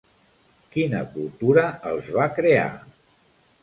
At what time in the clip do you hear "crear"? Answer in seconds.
2.43-2.69